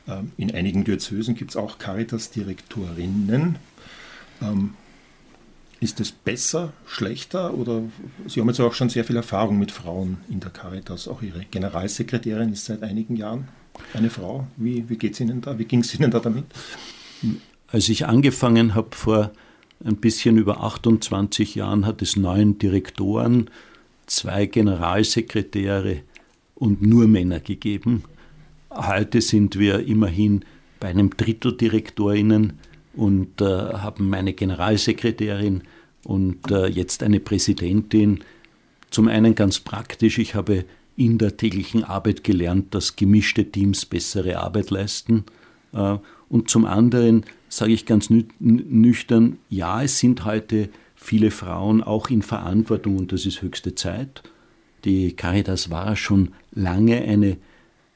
[0.07, 3.57] Ähm, in einigen Diözesen gibt es auch Caritas-Direktorinnen.
[5.83, 7.81] Ist es besser, schlechter oder
[8.25, 11.09] Sie haben jetzt auch schon sehr viel Erfahrung mit Frauen in der Caritas.
[11.09, 13.49] Auch Ihre Generalsekretärin ist seit einigen Jahren
[13.93, 14.47] eine Frau.
[14.55, 15.59] Wie, wie geht es Ihnen da?
[15.59, 16.45] Wie ging es Ihnen da damit?
[17.67, 19.33] Als ich angefangen habe vor
[19.83, 23.49] ein bisschen über 28 Jahren, hat es neun Direktoren
[24.05, 26.03] zwei Generalsekretäre
[26.55, 28.05] und nur Männer gegeben.
[28.69, 30.45] Heute sind wir immerhin
[30.79, 32.53] bei einem Drittel Direktorinnen
[32.95, 35.63] und äh, haben meine Generalsekretärin
[36.03, 38.19] und äh, jetzt eine Präsidentin.
[38.89, 44.39] Zum einen ganz praktisch, ich habe in der täglichen Arbeit gelernt, dass gemischte Teams bessere
[44.39, 45.25] Arbeit leisten.
[45.73, 45.97] Äh,
[46.29, 52.21] und zum anderen sage ich ganz nüchtern, ja, es sind heute viele Frauen auch in
[52.21, 54.23] Verantwortung und das ist höchste Zeit.
[54.85, 57.37] Die Caritas war schon lange eine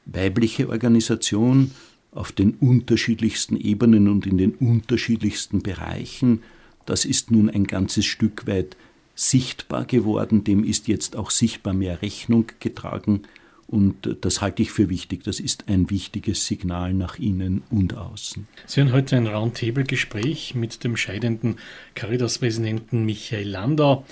[0.06, 1.72] weibliche Organisation
[2.12, 6.42] auf den unterschiedlichsten Ebenen und in den unterschiedlichsten Bereichen.
[6.86, 8.76] Das ist nun ein ganzes Stück weit
[9.14, 13.22] sichtbar geworden, dem ist jetzt auch sichtbar mehr Rechnung getragen
[13.68, 15.24] und das halte ich für wichtig.
[15.24, 18.48] Das ist ein wichtiges Signal nach innen und außen.
[18.64, 21.56] Sie haben heute ein Roundtable-Gespräch mit dem scheidenden
[21.94, 24.06] Caritas-Präsidenten Michael Landau.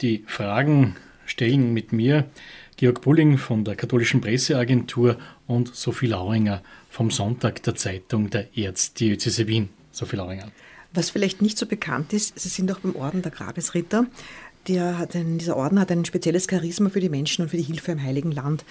[0.00, 0.96] Die Fragen
[1.26, 2.24] stellen mit mir
[2.78, 6.62] Georg Bulling von der Katholischen Presseagentur und Sophie Lauringer
[6.96, 9.68] vom Sonntag der Zeitung der Erzdiözese Wien.
[9.92, 10.50] Sophie Lauringer.
[10.92, 14.06] Was vielleicht nicht so bekannt ist, Sie sind auch beim Orden der Grabesritter
[14.68, 17.62] der hat ein, dieser Orden hat ein spezielles Charisma für die Menschen und für die
[17.62, 18.64] Hilfe im Heiligen Land.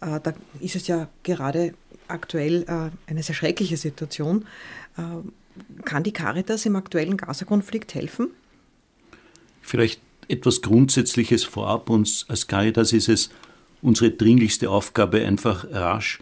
[0.00, 1.74] Äh, da ist es ja gerade
[2.08, 4.44] aktuell äh, eine sehr schreckliche Situation.
[4.96, 5.02] Äh,
[5.84, 8.28] kann die Caritas im aktuellen Gaza-Konflikt helfen?
[9.62, 11.90] Vielleicht etwas Grundsätzliches vorab.
[11.90, 13.30] Uns als Caritas ist es
[13.82, 16.20] unsere dringlichste Aufgabe, einfach rasch,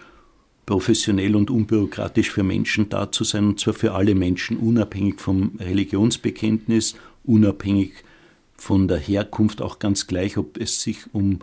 [0.68, 5.52] professionell und unbürokratisch für Menschen da zu sein, und zwar für alle Menschen, unabhängig vom
[5.58, 7.92] Religionsbekenntnis, unabhängig
[8.54, 11.38] von der Herkunft auch ganz gleich, ob es sich um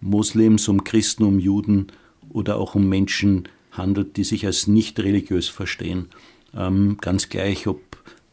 [0.00, 1.88] Moslems, um Christen, um Juden
[2.28, 6.06] oder auch um Menschen handelt, die sich als nicht religiös verstehen.
[6.54, 7.80] Ähm, ganz gleich, ob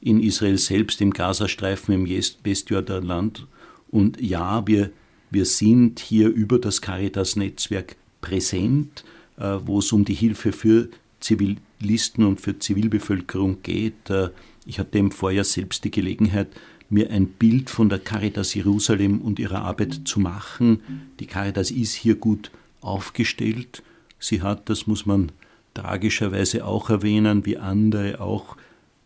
[0.01, 2.07] in Israel selbst, im Gazastreifen, im
[2.43, 3.47] Westjordanland.
[3.89, 4.91] Und ja, wir,
[5.31, 9.03] wir sind hier über das Caritas-Netzwerk präsent,
[9.37, 14.09] wo es um die Hilfe für Zivil Zivilisten und für Zivilbevölkerung geht.
[14.09, 14.29] Äh,
[14.65, 16.47] ich hatte im Vorjahr selbst die Gelegenheit,
[16.89, 20.81] mir ein Bild von der Caritas Jerusalem und ihrer Arbeit zu machen.
[21.19, 23.83] Die Caritas ist hier gut aufgestellt.
[24.19, 25.31] Sie hat, das muss man
[25.73, 28.55] tragischerweise auch erwähnen, wie andere auch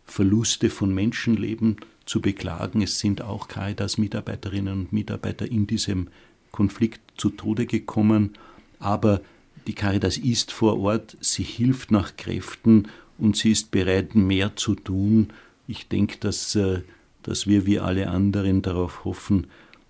[0.04, 2.82] Verluste von Menschenleben zu beklagen.
[2.82, 6.08] Es sind auch Caritas-Mitarbeiterinnen und Mitarbeiter in diesem
[6.52, 8.34] Konflikt zu Tode gekommen.
[8.78, 9.22] Aber
[9.66, 14.74] die Caritas ist vor Ort, sie hilft nach Kräften und sie ist bereit, mehr zu
[14.74, 15.28] tun.
[15.66, 16.80] Ich denke, dass, äh,
[17.22, 19.46] dass wir wie alle anderen darauf hoffen,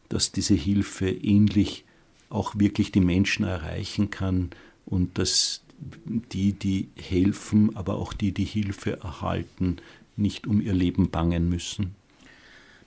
[0.09, 1.85] dass diese Hilfe ähnlich
[2.29, 4.51] auch wirklich die Menschen erreichen kann
[4.87, 5.63] und dass
[6.05, 9.77] die, die helfen, aber auch die, die Hilfe erhalten,
[10.17, 11.95] nicht um ihr Leben bangen müssen.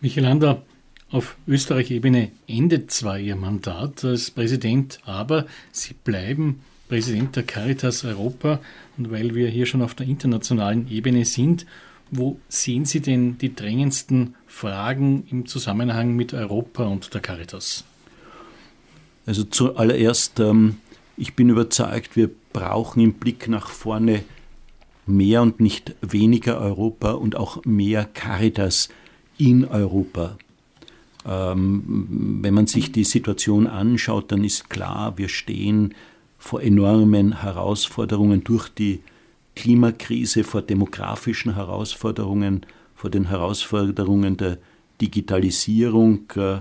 [0.02, 0.64] Michael Ander,
[1.10, 8.60] auf Österreich-Ebene endet zwar Ihr Mandat als Präsident, aber Sie bleiben Präsident der Caritas Europa.
[8.98, 11.66] Und weil wir hier schon auf der internationalen Ebene sind,
[12.12, 17.84] wo sehen Sie denn die drängendsten Fragen im Zusammenhang mit Europa und der Caritas?
[19.26, 20.78] Also zuallererst, ähm,
[21.18, 24.24] ich bin überzeugt, wir brauchen im Blick nach vorne
[25.08, 28.90] mehr und nicht weniger Europa und auch mehr Caritas
[29.38, 30.38] in Europa.
[31.26, 35.96] Ähm, wenn man sich die Situation anschaut, dann ist klar, wir stehen
[36.46, 39.00] vor enormen Herausforderungen durch die
[39.56, 44.60] Klimakrise, vor demografischen Herausforderungen, vor den Herausforderungen der
[45.02, 46.60] Digitalisierung, äh,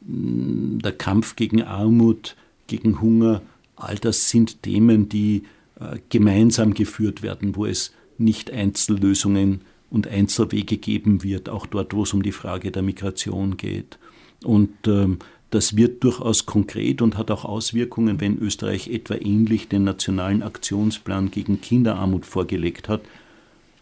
[0.00, 2.36] der Kampf gegen Armut,
[2.68, 3.42] gegen Hunger.
[3.76, 5.42] All das sind Themen, die
[5.78, 9.60] äh, gemeinsam geführt werden, wo es nicht Einzellösungen
[9.90, 13.98] und Einzelwege geben wird, auch dort, wo es um die Frage der Migration geht.
[14.42, 15.18] Und ähm,
[15.50, 21.30] das wird durchaus konkret und hat auch Auswirkungen, wenn Österreich etwa ähnlich den nationalen Aktionsplan
[21.30, 23.00] gegen Kinderarmut vorgelegt hat,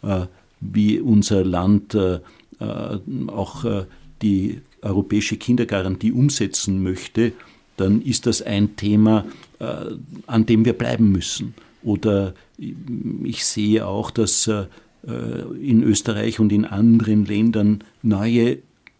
[0.02, 0.26] äh,
[0.60, 2.20] wie unser Land äh,
[2.60, 3.64] äh, auch
[4.22, 7.32] die europäische Kindergarantie umsetzen möchte,
[7.76, 9.26] dann ist das ein Thema,
[10.26, 11.52] an dem wir bleiben müssen.
[11.82, 14.50] Oder ich sehe auch, dass
[15.06, 18.58] in Österreich und in anderen Ländern neue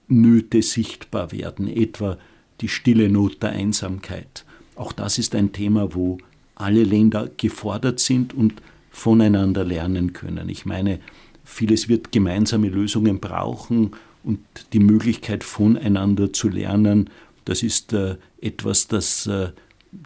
[0.08, 2.18] Nöte sichtbar werden, etwa
[2.60, 4.44] die stille Not der Einsamkeit.
[4.74, 6.18] Auch das ist ein Thema, wo
[6.54, 8.54] alle Länder gefordert sind und
[8.90, 10.48] voneinander lernen können.
[10.48, 11.00] Ich meine,
[11.44, 13.92] vieles wird gemeinsame Lösungen brauchen
[14.24, 14.40] und
[14.72, 17.10] die Möglichkeit voneinander zu lernen,
[17.44, 19.50] das ist äh, etwas, das äh,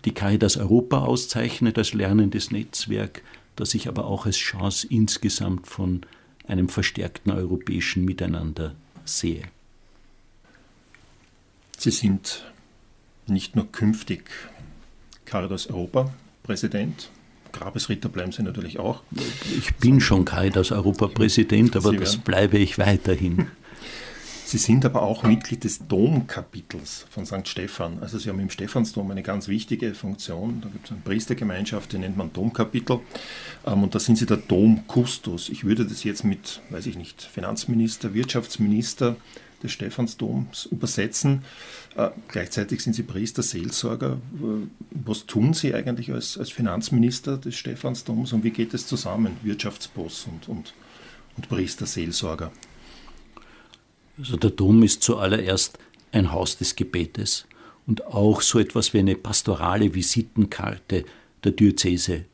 [0.04, 3.22] die Caritas Europa auszeichnet als lernendes Netzwerk,
[3.56, 6.02] das ich aber auch als Chance insgesamt von
[6.46, 9.42] einem verstärkten europäischen Miteinander sehe.
[11.80, 12.44] Sie sind
[13.26, 14.28] nicht nur künftig
[15.24, 16.12] Caritas Europa
[16.42, 17.08] Präsident,
[17.52, 19.02] Grabesritter bleiben Sie natürlich auch.
[19.56, 23.46] Ich bin schon Caritas Europa Präsident, aber das bleibe ich weiterhin.
[24.44, 27.48] Sie sind aber auch Mitglied des Domkapitels von St.
[27.48, 28.00] Stephan.
[28.00, 30.60] Also Sie haben im Stephansdom eine ganz wichtige Funktion.
[30.60, 33.00] Da gibt es eine Priestergemeinschaft, die nennt man Domkapitel.
[33.64, 35.48] Ähm, und da sind Sie der Domkustus.
[35.48, 39.16] Ich würde das jetzt mit, weiß ich nicht, Finanzminister, Wirtschaftsminister
[39.62, 41.44] des Stephansdoms übersetzen.
[41.96, 44.18] Äh, gleichzeitig sind Sie Priester, Seelsorger.
[44.90, 50.26] Was tun Sie eigentlich als, als Finanzminister des Stephansdoms und wie geht es zusammen, Wirtschaftsboss
[50.26, 50.74] und, und,
[51.36, 52.52] und Priester, Seelsorger?
[54.18, 55.78] Also der Dom ist zuallererst
[56.12, 57.46] ein Haus des Gebetes
[57.86, 61.04] und auch so etwas wie eine pastorale Visitenkarte
[61.42, 62.26] der Diözese.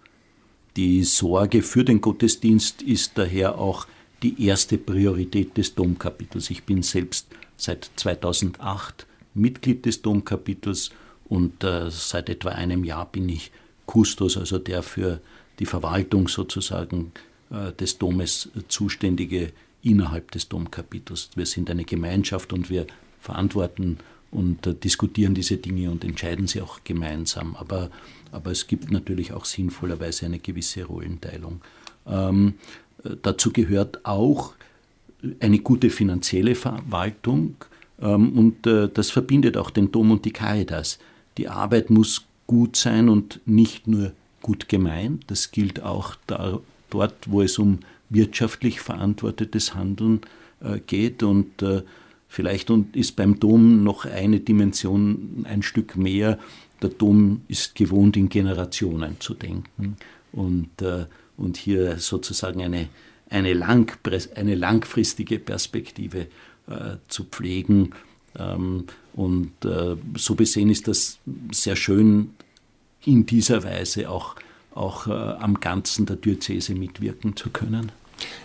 [0.76, 3.86] Die Sorge für den Gottesdienst ist daher auch
[4.22, 6.50] die erste Priorität des Domkapitels.
[6.50, 10.90] Ich bin selbst seit 2008 Mitglied des Domkapitels
[11.28, 13.50] und äh, seit etwa einem Jahr bin ich
[13.86, 15.20] Kustos, also der für
[15.58, 17.12] die Verwaltung sozusagen
[17.50, 19.52] äh, des Domes zuständige
[19.82, 21.30] innerhalb des Domkapitels.
[21.34, 22.86] Wir sind eine Gemeinschaft und wir
[23.20, 23.98] verantworten
[24.30, 27.56] und äh, diskutieren diese Dinge und entscheiden sie auch gemeinsam.
[27.56, 27.90] Aber,
[28.32, 31.60] aber es gibt natürlich auch sinnvollerweise eine gewisse Rollenteilung.
[32.06, 32.54] Ähm,
[33.22, 34.54] dazu gehört auch
[35.40, 37.56] eine gute finanzielle Verwaltung
[38.00, 40.98] ähm, und äh, das verbindet auch den Dom und die Caritas.
[41.38, 45.24] Die Arbeit muss gut sein und nicht nur gut gemeint.
[45.28, 50.20] Das gilt auch da, dort, wo es um wirtschaftlich verantwortetes Handeln
[50.60, 51.22] äh, geht.
[51.22, 51.82] Und äh,
[52.28, 56.38] vielleicht ist beim Dom noch eine Dimension ein Stück mehr.
[56.82, 59.96] Der Dom ist gewohnt, in Generationen zu denken
[60.32, 60.82] und,
[61.36, 62.88] und hier sozusagen eine,
[63.30, 63.50] eine,
[64.34, 66.26] eine langfristige Perspektive
[66.68, 67.90] äh, zu pflegen.
[68.38, 71.18] Ähm, und äh, so besehen ist das
[71.52, 72.30] sehr schön
[73.04, 74.36] in dieser Weise auch,
[74.74, 77.92] auch äh, am Ganzen der Diözese mitwirken zu können.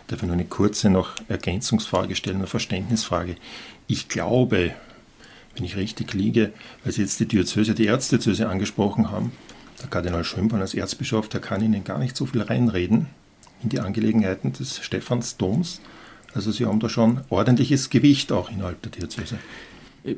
[0.08, 3.36] Darf ich noch eine kurze noch Ergänzungsfrage stellen, eine Verständnisfrage?
[3.88, 4.74] Ich glaube,
[5.56, 9.32] wenn ich richtig liege, weil Sie jetzt die Diözese, die Erzdiözese angesprochen haben,
[9.82, 13.08] der Kardinal Schönborn als Erzbischof, der kann Ihnen gar nicht so viel reinreden
[13.64, 15.82] in die Angelegenheiten des Stephansdoms.
[16.34, 19.38] Also Sie haben da schon ordentliches Gewicht auch innerhalb der Diözese.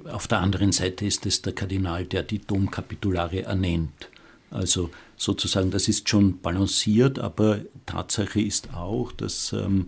[0.10, 4.10] Auf der anderen Seite ist es der Kardinal, der die Domkapitulare ernennt.
[4.49, 9.88] Also sozusagen, das ist schon balanciert, aber Tatsache ist auch, dass ähm,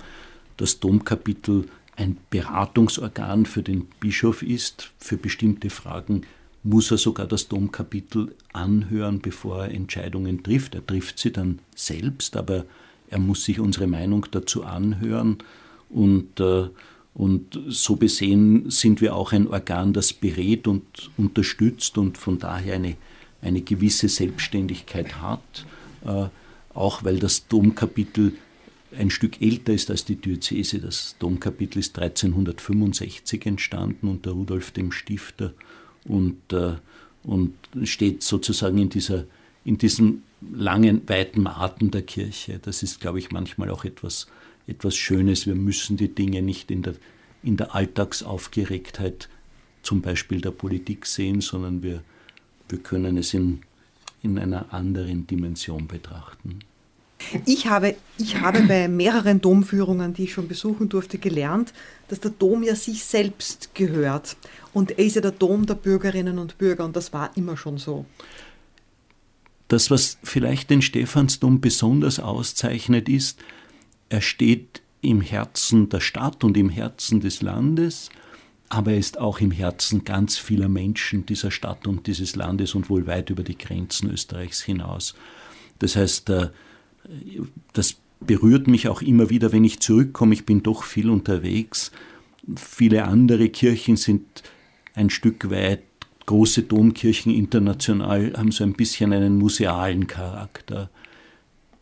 [0.57, 4.91] das Domkapitel ein Beratungsorgan für den Bischof ist.
[4.97, 6.23] Für bestimmte Fragen
[6.65, 10.73] muss er sogar das Domkapitel anhören, bevor er Entscheidungen trifft.
[10.73, 12.65] Er trifft sie dann selbst, aber
[13.07, 15.37] er muss sich unsere Meinung dazu anhören.
[15.91, 16.67] Und, äh,
[17.13, 20.83] und so besehen sind wir auch ein Organ, das berät und
[21.17, 22.95] unterstützt und von daher eine,
[23.43, 25.67] eine gewisse Selbstständigkeit hat,
[26.03, 26.25] äh,
[26.73, 28.33] auch weil das Domkapitel
[28.97, 30.79] ein Stück älter ist als die Diözese.
[30.79, 35.53] Das Domkapitel ist 1365 entstanden unter Rudolf dem Stifter
[36.05, 36.73] und, äh,
[37.23, 39.25] und steht sozusagen in, dieser,
[39.63, 42.59] in diesem langen, weiten Atem der Kirche.
[42.59, 44.27] Das ist, glaube ich, manchmal auch etwas,
[44.67, 45.47] etwas Schönes.
[45.47, 46.95] Wir müssen die Dinge nicht in der,
[47.43, 49.29] in der Alltagsaufgeregtheit
[49.81, 52.01] zum Beispiel der Politik sehen, sondern wir,
[52.69, 53.61] wir können es in,
[54.23, 56.59] in einer anderen Dimension betrachten.
[57.45, 61.73] Ich habe, ich habe bei mehreren Domführungen, die ich schon besuchen durfte, gelernt,
[62.07, 64.37] dass der Dom ja sich selbst gehört.
[64.73, 67.77] Und er ist ja der Dom der Bürgerinnen und Bürger und das war immer schon
[67.77, 68.05] so.
[69.67, 73.39] Das, was vielleicht den Stephansdom besonders auszeichnet, ist,
[74.09, 78.09] er steht im Herzen der Stadt und im Herzen des Landes,
[78.69, 82.89] aber er ist auch im Herzen ganz vieler Menschen dieser Stadt und dieses Landes und
[82.89, 85.15] wohl weit über die Grenzen Österreichs hinaus.
[85.79, 86.49] Das heißt, äh,
[87.73, 90.33] das berührt mich auch immer wieder, wenn ich zurückkomme.
[90.33, 91.91] Ich bin doch viel unterwegs.
[92.55, 94.43] Viele andere Kirchen sind
[94.93, 95.83] ein Stück weit,
[96.25, 100.89] große Domkirchen international haben so ein bisschen einen musealen Charakter.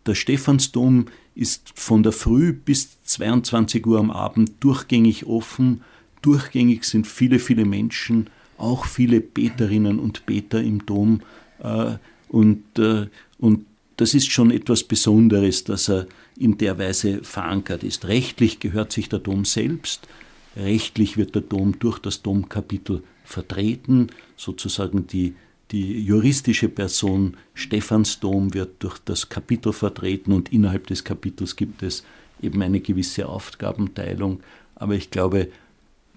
[0.06, 1.06] Der Stephansdom
[1.36, 5.82] ist von der Früh bis 22 Uhr am Abend durchgängig offen.
[6.22, 11.22] Durchgängig sind viele, viele Menschen, auch viele Beterinnen und Beter im Dom.
[11.60, 11.96] Äh,
[12.30, 13.08] und, äh,
[13.40, 13.66] und
[13.98, 18.06] das ist schon etwas Besonderes, dass er in der Weise verankert ist.
[18.06, 20.08] Rechtlich gehört sich der Dom selbst,
[20.56, 25.36] rechtlich wird der Dom durch das Domkapitel vertreten, sozusagen die,
[25.72, 32.04] die juristische Person Stephansdom wird durch das Kapitel vertreten und innerhalb des Kapitels gibt es
[32.42, 34.42] eben eine gewisse Aufgabenteilung.
[34.76, 35.50] Aber ich glaube,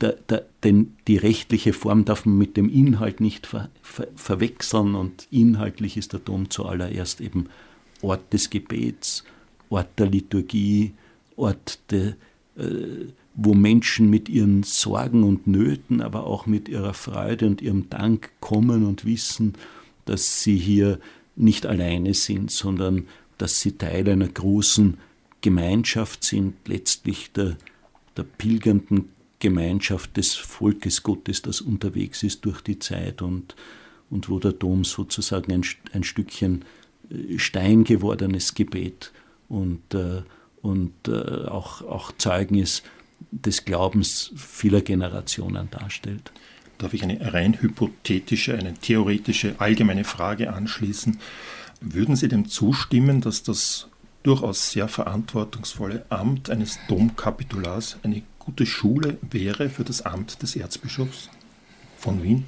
[0.00, 4.94] der, der, denn die rechtliche Form darf man mit dem Inhalt nicht ver, ver, verwechseln
[4.94, 7.48] und inhaltlich ist der Dom zuallererst eben
[8.02, 9.24] Ort des Gebets,
[9.68, 10.94] Ort der Liturgie,
[11.36, 12.14] Ort, de,
[12.56, 17.90] äh, wo Menschen mit ihren Sorgen und Nöten, aber auch mit ihrer Freude und ihrem
[17.90, 19.54] Dank kommen und wissen,
[20.06, 20.98] dass sie hier
[21.36, 23.06] nicht alleine sind, sondern
[23.36, 24.96] dass sie Teil einer großen
[25.42, 27.56] Gemeinschaft sind, letztlich der,
[28.16, 33.54] der pilgernden Gemeinschaft des Volkes Gottes, das unterwegs ist durch die Zeit und,
[34.08, 36.64] und wo der Dom sozusagen ein, ein Stückchen
[37.36, 39.12] Stein gewordenes Gebet
[39.48, 40.22] und, äh,
[40.62, 42.82] und äh, auch, auch Zeugnis
[43.30, 46.32] des Glaubens vieler Generationen darstellt.
[46.78, 51.18] Darf ich eine rein hypothetische, eine theoretische, allgemeine Frage anschließen?
[51.80, 53.88] Würden Sie dem zustimmen, dass das
[54.22, 61.30] durchaus sehr verantwortungsvolle Amt eines Domkapitulars eine gute Schule wäre für das Amt des Erzbischofs
[61.98, 62.44] von Wien?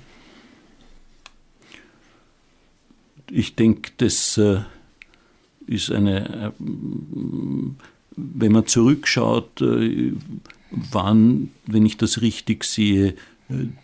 [3.30, 4.60] Ich denke, das äh,
[5.66, 6.64] ist eine, äh,
[8.16, 10.12] wenn man zurückschaut, äh,
[10.70, 13.14] waren, wenn ich das richtig sehe,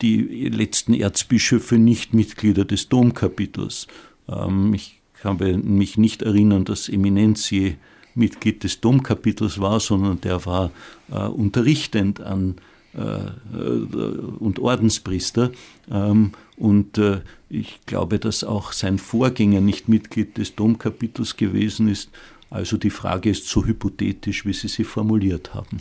[0.02, 3.86] die letzten Erzbischöfe nicht Mitglieder des Domkapitels.
[4.28, 7.76] Ähm, ich kann mich nicht erinnern, dass Eminenz je
[8.14, 10.70] Mitglied des Domkapitels war, sondern der war
[11.08, 12.56] unterrichtend an
[12.94, 15.50] und Ordenspriester.
[15.90, 22.10] Ähm, und äh, ich glaube, dass auch sein Vorgänger nicht Mitglied des Domkapitels gewesen ist.
[22.50, 25.80] Also die Frage ist so hypothetisch, wie Sie sie formuliert haben.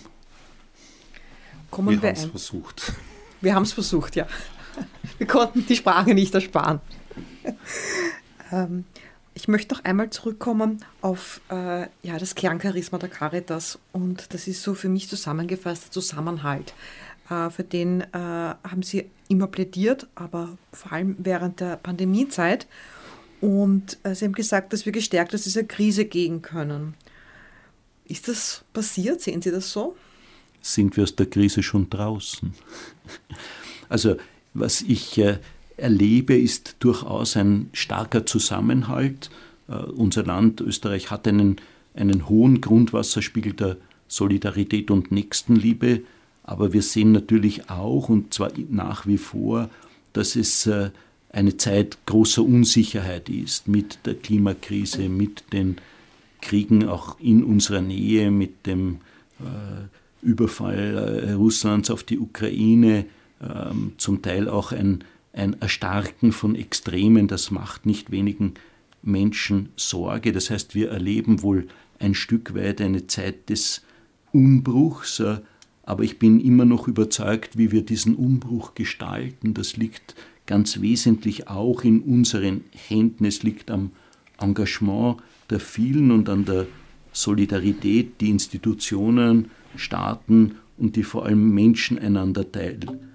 [1.70, 2.94] Kommen wir haben es versucht.
[3.42, 4.28] Wir haben es versucht, ja.
[5.18, 6.80] Wir konnten die Sprache nicht ersparen.
[9.36, 13.80] ich möchte noch einmal zurückkommen auf äh, ja, das Kerncharisma der Caritas.
[13.92, 16.74] Und das ist so für mich zusammengefasst der Zusammenhalt.
[17.30, 22.68] Äh, für den äh, haben Sie immer plädiert, aber vor allem während der Pandemiezeit.
[23.42, 26.94] Und äh, Sie haben gesagt, dass wir gestärkt aus dieser Krise gehen können.
[28.06, 29.22] Ist das passiert?
[29.22, 29.96] Sehen Sie das so?
[30.62, 32.54] Sind wir aus der Krise schon draußen?
[33.90, 34.16] Also,
[34.56, 35.38] was ich äh,
[35.78, 39.30] erlebe, ist durchaus ein starker Zusammenhalt.
[39.68, 41.58] Äh, unser Land, Österreich, hat einen,
[41.94, 46.02] einen hohen Grundwasserspiegel der Solidarität und Nächstenliebe.
[46.44, 49.70] Aber wir sehen natürlich auch, und zwar nach wie vor,
[50.14, 50.92] dass es äh,
[51.30, 55.78] eine Zeit großer Unsicherheit ist mit der Klimakrise, mit den
[56.42, 58.98] Kriegen auch in unserer Nähe, mit dem
[59.40, 63.06] äh, Überfall Russlands auf die Ukraine,
[63.44, 65.04] ähm, zum Teil auch ein,
[65.34, 68.54] ein Erstarken von Extremen, das macht nicht wenigen
[69.02, 70.32] Menschen Sorge.
[70.32, 71.68] Das heißt, wir erleben wohl
[72.00, 73.82] ein Stück weit eine Zeit des
[74.32, 75.40] Umbruchs, äh,
[75.84, 79.54] aber ich bin immer noch überzeugt, wie wir diesen Umbruch gestalten.
[79.54, 80.16] Das liegt
[80.46, 83.26] ganz wesentlich auch in unseren Händen.
[83.26, 83.92] Es liegt am
[84.40, 85.18] Engagement
[85.50, 86.68] der vielen und an der
[87.12, 93.13] Solidarität, die Institutionen, Staaten und die vor allem Menschen einander teil, äh,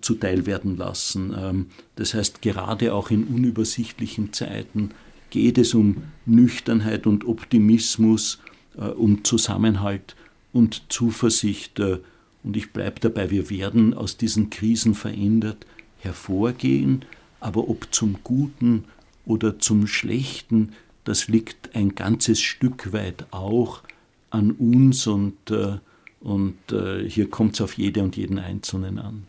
[0.00, 1.34] zuteil werden lassen.
[1.36, 1.66] Ähm,
[1.96, 4.90] das heißt, gerade auch in unübersichtlichen Zeiten
[5.30, 8.38] geht es um Nüchternheit und Optimismus,
[8.76, 10.16] äh, um Zusammenhalt
[10.52, 11.78] und Zuversicht.
[11.78, 11.98] Äh,
[12.42, 15.66] und ich bleibe dabei, wir werden aus diesen Krisen verändert
[15.98, 17.04] hervorgehen,
[17.40, 18.84] aber ob zum Guten
[19.26, 20.72] oder zum Schlechten,
[21.04, 23.82] das liegt ein ganzes Stück weit auch
[24.30, 25.78] an uns und, äh,
[26.20, 29.26] und äh, hier kommt es auf jede und jeden Einzelnen an.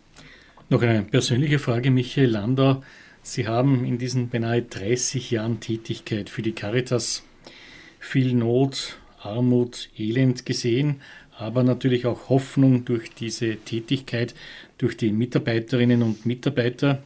[0.72, 2.82] Noch eine persönliche Frage, Michael Landau.
[3.24, 7.24] Sie haben in diesen beinahe 30 Jahren Tätigkeit für die Caritas
[8.00, 11.02] viel Not, Armut, Elend gesehen,
[11.38, 14.34] aber natürlich auch Hoffnung durch diese Tätigkeit,
[14.78, 17.04] durch die Mitarbeiterinnen und Mitarbeiter.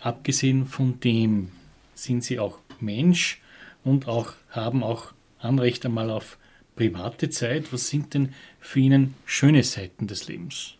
[0.00, 1.50] Abgesehen von dem
[1.94, 3.40] sind sie auch Mensch
[3.84, 6.36] und auch, haben auch Anrecht einmal auf
[6.74, 7.72] private Zeit.
[7.72, 10.77] Was sind denn für Ihnen schöne Seiten des Lebens?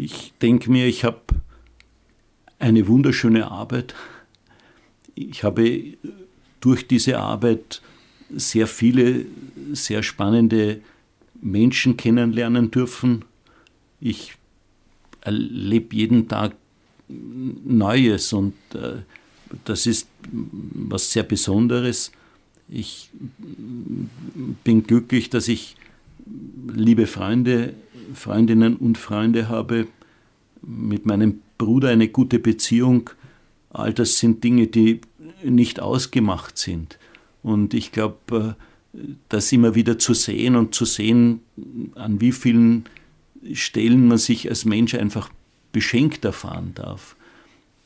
[0.00, 1.22] Ich denke mir, ich habe
[2.60, 3.96] eine wunderschöne Arbeit.
[5.16, 5.96] Ich habe
[6.60, 7.82] durch diese Arbeit
[8.30, 9.26] sehr viele,
[9.72, 10.80] sehr spannende
[11.42, 13.24] Menschen kennenlernen dürfen.
[14.00, 14.34] Ich
[15.22, 16.54] erlebe jeden Tag
[17.08, 19.02] Neues und äh,
[19.64, 22.12] das ist was sehr Besonderes.
[22.68, 23.10] Ich
[24.62, 25.74] bin glücklich, dass ich
[26.72, 27.74] liebe Freunde,
[28.14, 29.86] Freundinnen und Freunde habe,
[30.62, 33.10] mit meinem Bruder eine gute Beziehung.
[33.70, 35.00] All das sind Dinge, die
[35.42, 36.98] nicht ausgemacht sind.
[37.42, 38.56] Und ich glaube,
[38.92, 38.98] äh,
[39.28, 41.40] das immer wieder zu sehen und zu sehen,
[41.94, 42.84] an wie vielen
[43.52, 45.30] Stellen man sich als Mensch einfach
[45.72, 47.14] beschenkt erfahren darf,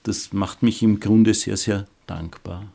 [0.04, 2.66] das macht mich im Grunde sehr, sehr dankbar.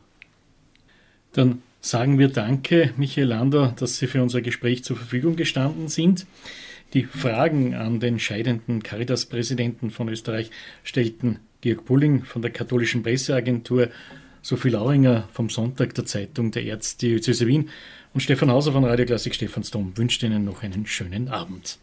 [1.32, 6.26] Dann sagen wir Danke, Michael Lander, dass Sie für unser Gespräch zur Verfügung gestanden sind.
[6.94, 10.50] Die Fragen an den scheidenden Caritas-Präsidenten von Österreich
[10.84, 13.88] stellten Georg Pulling von der Katholischen Presseagentur
[14.40, 17.68] Sophie Lauringer vom Sonntag der Zeitung der Erzdiözese Wien
[18.14, 21.78] und Stefan Hauser von Radio Klassik Stephansdom wünscht Ihnen noch einen schönen Abend.